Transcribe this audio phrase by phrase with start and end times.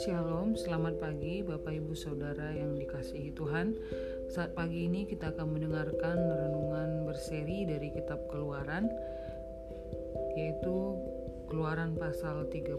[0.00, 3.76] Shalom, selamat pagi Bapak Ibu Saudara yang dikasihi Tuhan.
[4.32, 8.88] Saat pagi ini kita akan mendengarkan renungan berseri dari kitab keluaran
[10.32, 10.96] Yaitu
[11.44, 12.72] keluaran pasal 39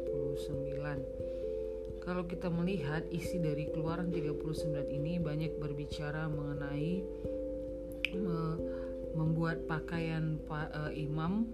[2.02, 7.06] Kalau kita melihat isi dari keluaran 39 ini banyak berbicara mengenai
[9.14, 11.46] membuat pakaian eh, imam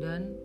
[0.00, 0.36] dan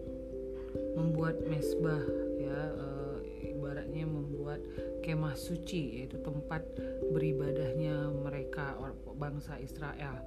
[0.96, 2.04] membuat mesbah
[2.39, 4.60] ya uh, ibaratnya membuat
[5.04, 6.64] kemah suci yaitu tempat
[7.11, 8.75] beribadahnya mereka
[9.18, 10.21] bangsa Israel.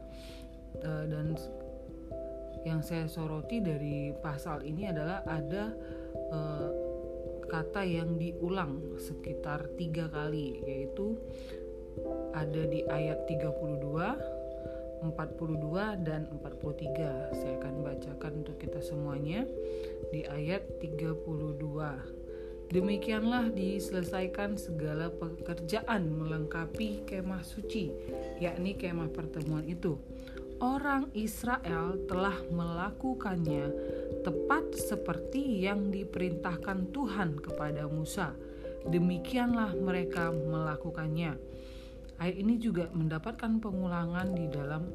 [0.82, 1.38] Uh, dan
[2.64, 5.70] yang saya soroti dari pasal ini adalah ada
[6.32, 6.68] uh,
[7.44, 11.14] kata yang diulang sekitar tiga kali yaitu
[12.34, 14.43] ada di ayat 32
[15.12, 19.44] 42 dan 43 saya akan bacakan untuk kita semuanya
[20.08, 22.24] di ayat 32
[22.74, 27.92] Demikianlah diselesaikan segala pekerjaan melengkapi kemah suci,
[28.40, 30.00] yakni kemah pertemuan itu.
[30.58, 33.68] Orang Israel telah melakukannya
[34.24, 38.32] tepat seperti yang diperintahkan Tuhan kepada Musa.
[38.88, 41.36] Demikianlah mereka melakukannya.
[42.18, 44.86] Ayat ini juga mendapatkan pengulangan di dalam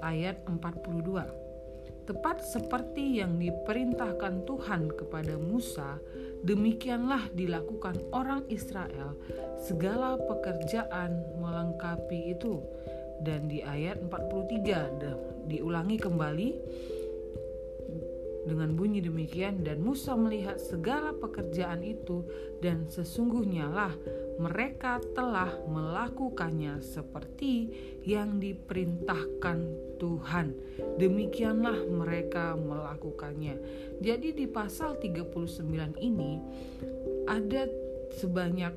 [0.00, 1.48] ayat 42.
[2.08, 6.00] Tepat seperti yang diperintahkan Tuhan kepada Musa,
[6.40, 9.12] demikianlah dilakukan orang Israel
[9.60, 12.64] segala pekerjaan melengkapi itu.
[13.20, 16.48] Dan di ayat 43 diulangi kembali
[18.48, 22.24] dengan bunyi demikian dan Musa melihat segala pekerjaan itu
[22.64, 23.92] dan sesungguhnya lah
[24.40, 27.68] mereka telah melakukannya seperti
[28.06, 29.58] yang diperintahkan
[29.98, 30.54] Tuhan.
[30.96, 33.58] Demikianlah mereka melakukannya.
[34.00, 36.40] Jadi di pasal 39 ini
[37.26, 37.66] ada
[38.14, 38.72] sebanyak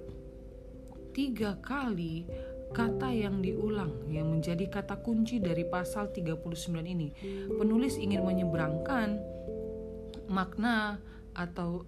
[1.14, 2.26] tiga kali
[2.72, 6.42] kata yang diulang yang menjadi kata kunci dari pasal 39
[6.88, 7.12] ini.
[7.52, 9.20] Penulis ingin menyeberangkan
[10.32, 10.98] makna
[11.36, 11.84] atau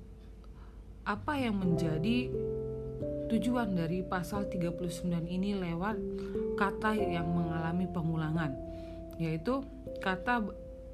[1.03, 2.31] apa yang menjadi
[3.33, 5.97] Tujuan dari pasal 39 ini lewat
[6.53, 8.53] kata yang mengalami pengulangan,
[9.17, 9.65] yaitu
[10.03, 10.53] kata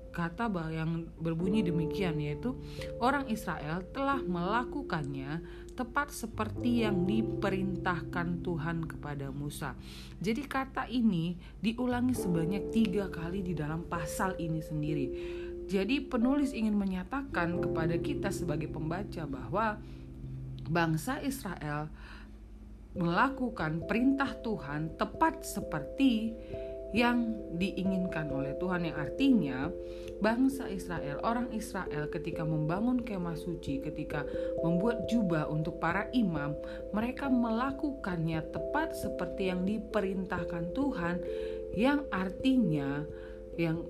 [0.10, 2.58] kata yang berbunyi demikian yaitu
[2.98, 5.44] orang Israel telah melakukannya
[5.76, 9.76] tepat seperti yang diperintahkan Tuhan kepada Musa.
[10.24, 15.08] Jadi kata ini diulangi sebanyak tiga kali di dalam pasal ini sendiri.
[15.70, 19.78] Jadi penulis ingin menyatakan kepada kita sebagai pembaca bahwa
[20.66, 21.94] bangsa Israel
[22.98, 26.34] melakukan perintah Tuhan tepat seperti
[26.90, 28.90] yang diinginkan oleh Tuhan.
[28.90, 29.70] Yang artinya
[30.26, 34.26] bangsa Israel, orang Israel ketika membangun kemah suci, ketika
[34.66, 36.58] membuat jubah untuk para imam,
[36.90, 41.22] mereka melakukannya tepat seperti yang diperintahkan Tuhan.
[41.78, 43.06] Yang artinya
[43.54, 43.86] yang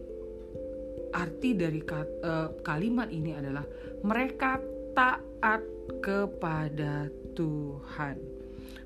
[1.14, 3.66] arti dari eh, kalimat ini adalah
[4.06, 4.62] mereka
[4.94, 5.62] taat
[6.02, 8.40] kepada Tuhan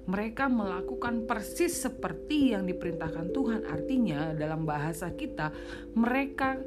[0.03, 3.63] mereka melakukan persis seperti yang diperintahkan Tuhan.
[3.63, 5.47] Artinya, dalam bahasa kita,
[5.95, 6.59] mereka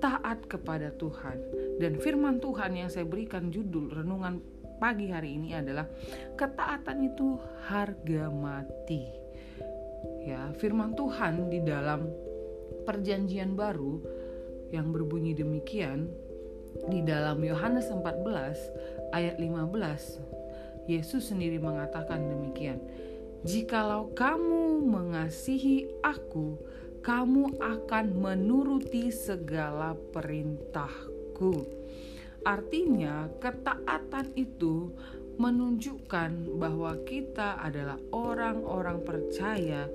[0.00, 1.36] taat kepada Tuhan.
[1.76, 4.40] Dan firman Tuhan yang saya berikan judul renungan
[4.78, 5.84] pagi hari ini adalah
[6.38, 7.36] ketaatan itu
[7.66, 9.04] harga mati.
[10.24, 12.06] Ya, firman Tuhan di dalam
[12.86, 14.00] perjanjian baru
[14.74, 16.08] yang berbunyi demikian
[16.88, 20.38] di dalam Yohanes 14 ayat 15
[20.88, 22.80] Yesus sendiri mengatakan demikian.
[23.44, 26.56] Jikalau kamu mengasihi aku,
[27.04, 31.62] kamu akan menuruti segala perintahku.
[32.42, 34.90] Artinya, ketaatan itu
[35.38, 39.86] menunjukkan bahwa kita adalah orang-orang percaya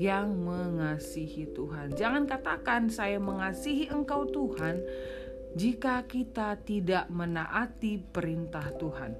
[0.00, 1.92] yang mengasihi Tuhan.
[1.96, 4.80] Jangan katakan, "Saya mengasihi Engkau, Tuhan."
[5.52, 9.12] jika kita tidak menaati perintah Tuhan.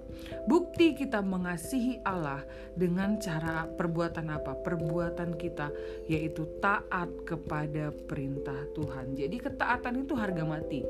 [0.49, 2.41] Bukti kita mengasihi Allah
[2.73, 4.57] dengan cara perbuatan apa?
[4.65, 5.69] Perbuatan kita
[6.09, 9.13] yaitu taat kepada perintah Tuhan.
[9.17, 10.81] Jadi ketaatan itu harga mati.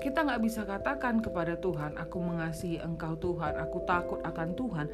[0.00, 4.86] Kita nggak bisa katakan kepada Tuhan, aku mengasihi engkau Tuhan, aku takut akan Tuhan.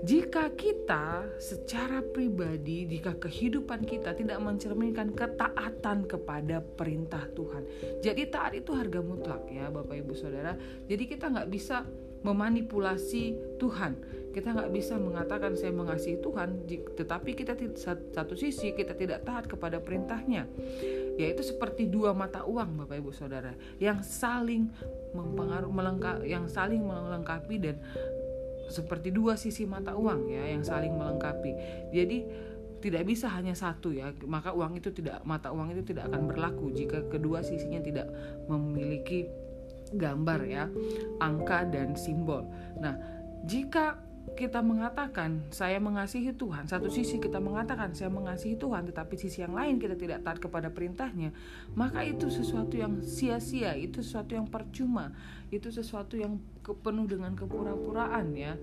[0.00, 7.68] Jika kita secara pribadi, jika kehidupan kita tidak mencerminkan ketaatan kepada perintah Tuhan.
[8.00, 10.56] Jadi taat itu harga mutlak ya Bapak Ibu Saudara.
[10.88, 11.84] Jadi kita nggak bisa
[12.24, 13.96] memanipulasi Tuhan.
[14.30, 16.64] Kita nggak bisa mengatakan saya mengasihi Tuhan,
[16.96, 17.58] tetapi kita
[18.14, 20.46] satu sisi kita tidak taat kepada perintahnya.
[21.20, 24.72] Yaitu seperti dua mata uang Bapak Ibu Saudara yang saling
[25.12, 27.76] mempengaruhi melengkapi yang saling melengkapi dan
[28.70, 31.52] seperti dua sisi mata uang ya yang saling melengkapi.
[31.92, 32.18] Jadi
[32.80, 36.72] tidak bisa hanya satu ya maka uang itu tidak mata uang itu tidak akan berlaku
[36.72, 38.08] jika kedua sisinya tidak
[38.48, 39.28] memiliki
[39.92, 40.64] gambar ya
[41.20, 42.48] angka dan simbol
[42.80, 42.96] nah
[43.44, 44.00] jika
[44.36, 46.64] kita mengatakan saya mengasihi Tuhan.
[46.68, 50.72] Satu sisi kita mengatakan saya mengasihi Tuhan tetapi sisi yang lain kita tidak taat kepada
[50.72, 51.32] perintahnya
[51.76, 55.12] maka itu sesuatu yang sia-sia itu sesuatu yang percuma
[55.50, 58.54] itu sesuatu yang penuh dengan kepura-puraan ya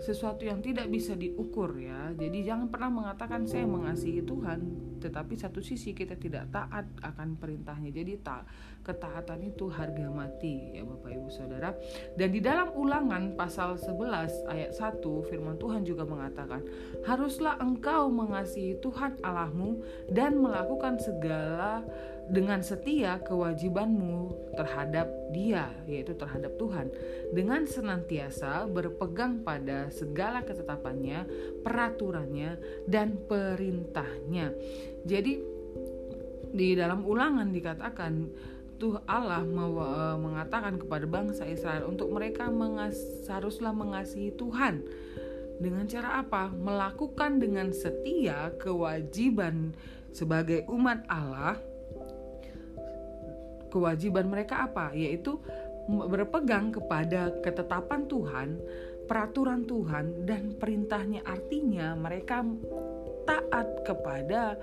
[0.00, 2.16] sesuatu yang tidak bisa diukur ya.
[2.16, 4.60] Jadi jangan pernah mengatakan saya mengasihi Tuhan,
[5.02, 7.92] tetapi satu sisi kita tidak taat akan perintahnya.
[7.92, 8.48] Jadi tak
[8.82, 11.70] ketaatan itu harga mati ya Bapak Ibu Saudara.
[12.18, 16.64] Dan di dalam Ulangan pasal 11 ayat 1 firman Tuhan juga mengatakan,
[17.06, 21.84] "Haruslah engkau mengasihi Tuhan Allahmu dan melakukan segala
[22.30, 26.92] dengan setia kewajibanmu terhadap Dia, yaitu terhadap Tuhan,
[27.34, 31.26] dengan senantiasa berpegang pada segala ketetapannya,
[31.66, 34.54] peraturannya, dan perintahnya.
[35.02, 35.42] Jadi,
[36.52, 38.28] di dalam ulangan dikatakan
[38.76, 39.88] tuh Allah e,
[40.20, 42.98] mengatakan kepada bangsa Israel untuk mereka mengas
[43.30, 44.84] haruslah mengasihi Tuhan
[45.62, 46.50] dengan cara apa?
[46.52, 49.72] Melakukan dengan setia kewajiban
[50.12, 51.56] sebagai umat Allah
[53.72, 54.92] kewajiban mereka apa?
[54.92, 55.40] Yaitu
[55.88, 58.48] berpegang kepada ketetapan Tuhan,
[59.08, 61.24] peraturan Tuhan dan perintahnya.
[61.24, 62.44] Artinya mereka
[63.24, 64.60] taat kepada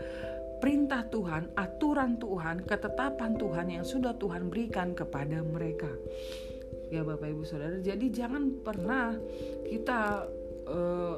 [0.59, 5.89] perintah Tuhan, aturan Tuhan, ketetapan Tuhan yang sudah Tuhan berikan kepada mereka.
[6.91, 9.15] Ya Bapak Ibu Saudara, jadi jangan pernah
[9.65, 10.25] kita
[10.67, 11.15] uh,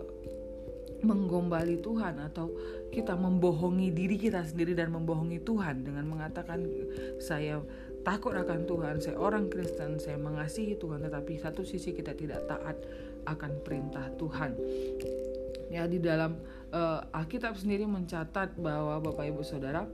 [1.02, 2.54] menggombali Tuhan atau
[2.94, 6.62] kita membohongi diri kita sendiri dan membohongi Tuhan dengan mengatakan
[7.18, 7.62] saya
[8.02, 12.78] takut akan Tuhan, saya orang Kristen, saya mengasihi Tuhan, tetapi satu sisi kita tidak taat
[13.30, 14.58] akan perintah Tuhan.
[15.70, 16.36] Ya di dalam
[16.74, 19.88] uh, Alkitab sendiri mencatat bahwa Bapak Ibu Saudara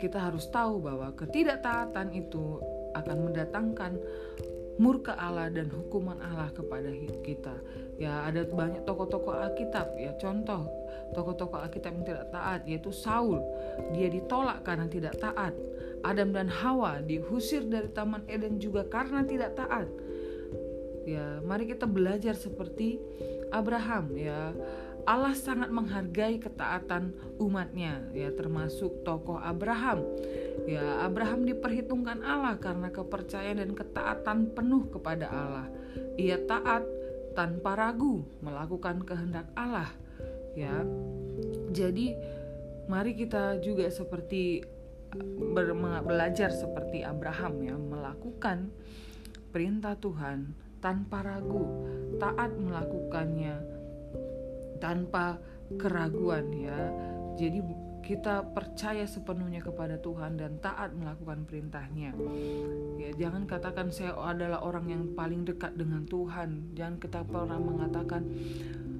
[0.00, 2.58] kita harus tahu bahwa ketidaktaatan itu
[2.98, 3.92] akan mendatangkan
[4.76, 6.90] murka Allah dan hukuman Allah kepada
[7.22, 7.54] kita.
[7.94, 10.14] Ya, ada banyak tokoh-tokoh Alkitab ya.
[10.18, 10.66] Contoh
[11.14, 13.38] tokoh-tokoh Alkitab yang tidak taat yaitu Saul.
[13.94, 15.54] Dia ditolak karena tidak taat.
[16.04, 19.88] Adam dan Hawa diusir dari Taman Eden juga karena tidak taat.
[21.04, 22.96] Ya, mari kita belajar seperti
[23.52, 24.52] Abraham ya.
[25.04, 30.00] Allah sangat menghargai ketaatan umatnya ya termasuk tokoh Abraham.
[30.64, 35.66] Ya, Abraham diperhitungkan Allah karena kepercayaan dan ketaatan penuh kepada Allah.
[36.16, 36.88] Ia taat
[37.36, 39.92] tanpa ragu melakukan kehendak Allah.
[40.56, 40.72] Ya.
[41.74, 42.16] Jadi
[42.88, 44.64] mari kita juga seperti
[46.02, 48.72] belajar seperti Abraham ya melakukan
[49.54, 50.50] perintah Tuhan
[50.82, 51.64] tanpa ragu,
[52.18, 53.73] taat melakukannya
[54.78, 55.38] tanpa
[55.76, 56.78] keraguan ya.
[57.34, 57.58] Jadi
[58.04, 62.12] kita percaya sepenuhnya kepada Tuhan dan taat melakukan perintahnya.
[63.00, 66.76] Ya, jangan katakan saya adalah orang yang paling dekat dengan Tuhan.
[66.76, 68.28] Jangan kita pernah mengatakan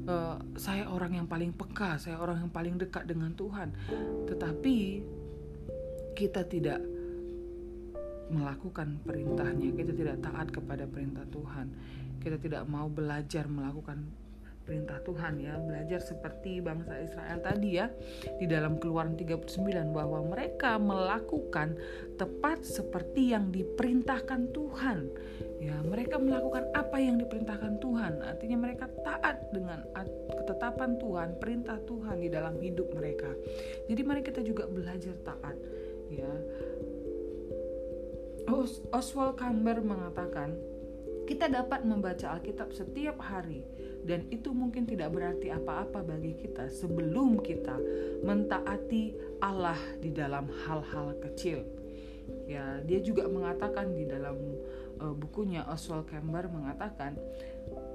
[0.08, 0.16] e,
[0.56, 3.76] saya orang yang paling peka, saya orang yang paling dekat dengan Tuhan.
[4.24, 4.76] Tetapi
[6.16, 6.80] kita tidak
[8.32, 11.68] melakukan perintahnya, kita tidak taat kepada perintah Tuhan.
[12.24, 14.23] Kita tidak mau belajar melakukan
[14.64, 15.54] perintah Tuhan ya.
[15.60, 17.86] Belajar seperti bangsa Israel tadi ya.
[18.40, 21.76] Di dalam keluaran 39 bahwa mereka melakukan
[22.16, 24.98] tepat seperti yang diperintahkan Tuhan.
[25.60, 28.24] Ya mereka melakukan apa yang diperintahkan Tuhan.
[28.24, 29.84] Artinya mereka taat dengan
[30.44, 33.30] ketetapan Tuhan perintah Tuhan di dalam hidup mereka.
[33.86, 35.56] Jadi mari kita juga belajar taat
[36.12, 36.32] ya.
[38.92, 40.52] Oswald Camber mengatakan
[41.24, 43.64] kita dapat membaca Alkitab setiap hari
[44.04, 47.76] dan itu mungkin tidak berarti apa-apa bagi kita sebelum kita
[48.20, 51.64] mentaati Allah di dalam hal-hal kecil.
[52.48, 54.36] Ya, dia juga mengatakan di dalam
[55.00, 57.16] uh, bukunya Oswald Camber mengatakan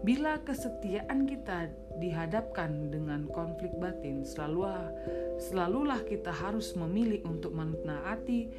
[0.05, 4.89] bila kesetiaan kita dihadapkan dengan konflik batin, selalulah
[5.37, 8.49] selalulah kita harus memilih untuk menaati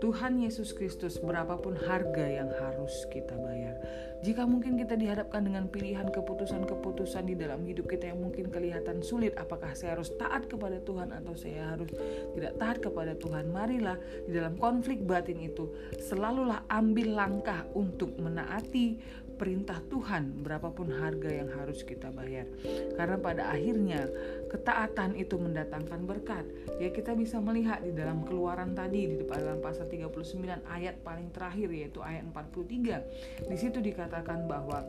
[0.00, 3.76] Tuhan Yesus Kristus berapapun harga yang harus kita bayar.
[4.20, 9.32] Jika mungkin kita dihadapkan dengan pilihan keputusan-keputusan di dalam hidup kita yang mungkin kelihatan sulit,
[9.40, 11.88] apakah saya harus taat kepada Tuhan atau saya harus
[12.36, 13.48] tidak taat kepada Tuhan?
[13.48, 13.96] Marilah
[14.28, 19.00] di dalam konflik batin itu selalulah ambil langkah untuk menaati
[19.40, 22.44] perintah Tuhan berapapun harga yang harus kita bayar.
[22.92, 24.04] Karena pada akhirnya
[24.52, 26.44] ketaatan itu mendatangkan berkat.
[26.76, 31.72] Ya kita bisa melihat di dalam keluaran tadi di dalam pasal 39 ayat paling terakhir
[31.72, 33.48] yaitu ayat 43.
[33.48, 34.09] Di situ dikatakan
[34.48, 34.82] bahwa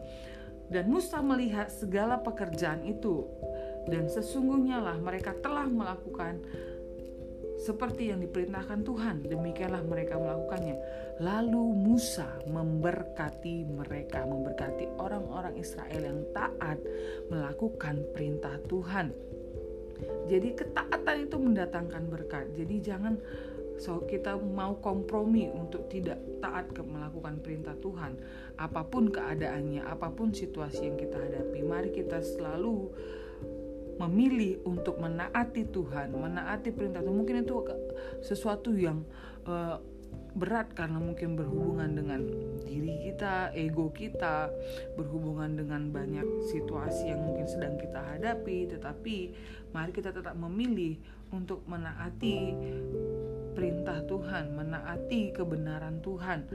[0.72, 3.28] dan Musa melihat segala pekerjaan itu
[3.92, 6.40] dan sesungguhnya lah mereka telah melakukan
[7.62, 9.16] seperti yang diperintahkan Tuhan.
[9.30, 10.78] Demikianlah mereka melakukannya.
[11.22, 16.82] Lalu Musa memberkati mereka, memberkati orang-orang Israel yang taat
[17.30, 19.14] melakukan perintah Tuhan.
[20.26, 22.50] Jadi ketaatan itu mendatangkan berkat.
[22.58, 23.22] Jadi jangan
[23.82, 28.14] so kita mau kompromi untuk tidak taat ke melakukan perintah Tuhan.
[28.62, 32.94] Apa pun keadaannya, apa pun situasi yang kita hadapi, mari kita selalu
[33.98, 37.18] memilih untuk menaati Tuhan, menaati perintah Tuhan.
[37.26, 37.58] Mungkin itu
[38.22, 39.02] sesuatu yang
[39.50, 39.82] uh,
[40.32, 42.24] berat karena mungkin berhubungan dengan
[42.64, 44.48] diri kita, ego kita,
[44.96, 49.18] berhubungan dengan banyak situasi yang mungkin sedang kita hadapi, tetapi
[49.76, 50.96] mari kita tetap memilih
[51.36, 52.56] untuk menaati
[53.52, 56.48] perintah Tuhan, menaati kebenaran Tuhan.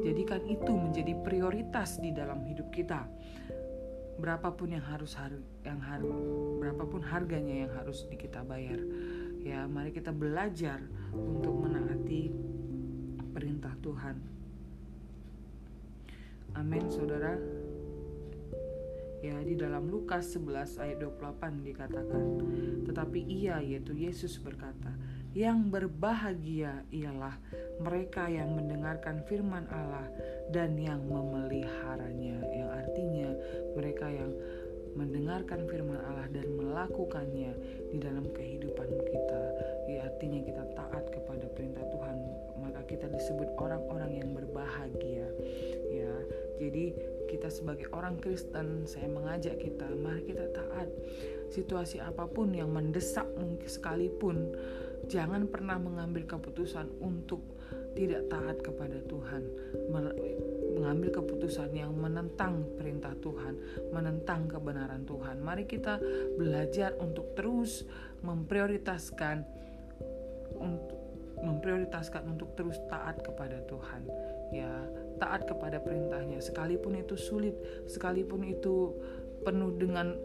[0.00, 3.06] Jadikan itu menjadi prioritas di dalam hidup kita.
[4.14, 5.18] Berapapun yang harus
[5.66, 6.14] yang harus
[6.62, 8.78] berapapun harganya yang harus kita bayar.
[9.42, 10.80] Ya mari kita belajar
[11.12, 12.30] untuk menaati
[13.34, 14.16] perintah Tuhan.
[16.54, 17.34] Amin saudara.
[19.24, 22.24] Ya di dalam Lukas 11 ayat 28 dikatakan
[22.84, 24.92] tetapi ia yaitu Yesus berkata
[25.34, 27.34] yang berbahagia ialah
[27.82, 30.06] mereka yang mendengarkan firman Allah
[30.54, 33.34] dan yang memeliharanya, yang artinya
[33.74, 34.30] mereka yang
[34.94, 37.50] mendengarkan firman Allah dan melakukannya
[37.90, 39.42] di dalam kehidupan kita.
[39.90, 42.16] Ya, artinya kita taat kepada perintah Tuhan,
[42.62, 45.26] maka kita disebut orang-orang yang berbahagia.
[45.90, 46.14] Ya,
[46.62, 46.94] jadi
[47.26, 50.86] kita sebagai orang Kristen, saya mengajak kita, mari kita taat.
[51.52, 54.52] Situasi apa pun yang mendesak mungkin sekalipun,
[55.08, 57.40] jangan pernah mengambil keputusan untuk
[57.94, 59.42] tidak taat kepada Tuhan,
[60.74, 63.54] mengambil keputusan yang menentang perintah Tuhan,
[63.94, 65.38] menentang kebenaran Tuhan.
[65.38, 66.02] Mari kita
[66.34, 67.86] belajar untuk terus
[68.26, 69.46] memprioritaskan
[70.58, 71.04] untuk
[71.44, 74.02] memprioritaskan untuk terus taat kepada Tuhan.
[74.54, 74.70] Ya,
[75.18, 77.54] taat kepada perintahnya sekalipun itu sulit,
[77.90, 78.96] sekalipun itu
[79.44, 80.16] penuh dengan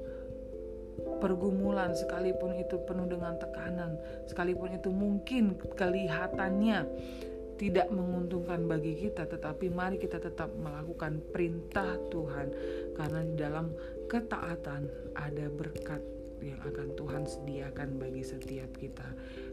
[1.20, 6.86] pergumulan, sekalipun itu penuh dengan tekanan, sekalipun itu mungkin kelihatannya
[7.60, 12.48] tidak menguntungkan bagi kita, tetapi mari kita tetap melakukan perintah Tuhan,
[12.96, 13.76] karena di dalam
[14.08, 14.88] ketaatan
[15.20, 16.00] ada berkat
[16.40, 19.04] yang akan Tuhan sediakan bagi setiap kita.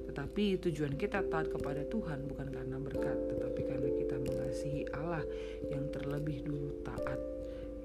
[0.06, 5.26] Tetapi tujuan kita taat kepada Tuhan bukan karena berkat, tetapi karena kita mengasihi Allah
[5.66, 7.18] yang terlebih dulu taat,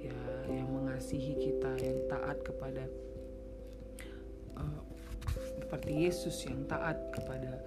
[0.06, 0.22] ya,
[0.54, 2.86] yang mengasihi kita, yang taat kepada
[5.60, 7.62] seperti Yesus yang taat kepada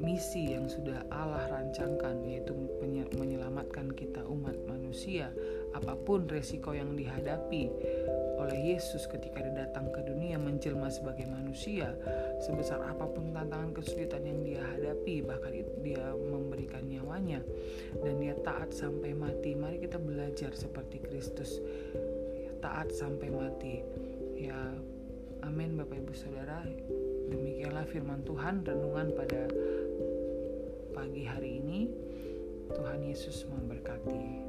[0.00, 2.56] misi yang sudah Allah rancangkan yaitu
[3.12, 5.28] menyelamatkan kita umat manusia
[5.76, 7.68] apa pun resiko yang dihadapi
[8.40, 11.92] oleh Yesus ketika dia datang ke dunia menjelma sebagai manusia
[12.40, 15.52] sebesar apa pun tantangan kesulitan yang dia hadapi bahkan
[15.84, 17.44] dia memberikan nyawanya
[18.00, 19.52] dan dia taat sampai mati.
[19.52, 21.60] Mari kita belajar seperti Kristus.
[22.64, 23.84] Taat sampai mati.
[24.40, 24.72] Ya
[25.50, 26.62] Amin Bapak Ibu Saudara.
[27.26, 29.50] Demikianlah firman Tuhan Renungan pada
[30.94, 31.90] pagi hari ini.
[32.70, 34.39] Tuhan Yesus memberkati